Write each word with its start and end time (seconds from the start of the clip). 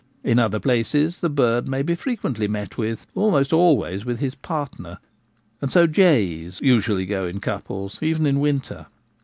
In 0.23 0.39
other 0.39 0.59
places 0.59 1.19
the 1.19 1.29
bird 1.29 1.67
may 1.67 1.83
be 1.83 1.93
frequently 1.93 2.47
met 2.47 2.75
with, 2.75 3.05
almost 3.13 3.53
always 3.53 4.03
with 4.03 4.17
his 4.17 4.33
partner; 4.33 4.97
and 5.61 5.69
so 5.69 5.85
jays 5.85 6.59
usually 6.59 7.05
go 7.05 7.27
in 7.27 7.39
couples, 7.39 8.01
even 8.01 8.25
in 8.25 8.39
winter. 8.39 8.87